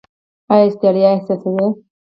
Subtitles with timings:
[0.53, 1.67] ایا ستړیا احساسوئ؟